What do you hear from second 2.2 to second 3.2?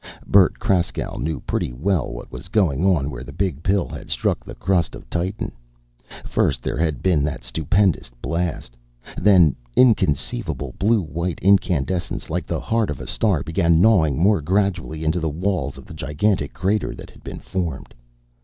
was going on